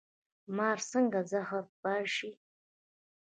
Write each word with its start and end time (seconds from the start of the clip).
مار 0.55 0.79
څنګه 0.91 1.19
زهر 1.31 1.63
پاشي؟ 1.81 2.31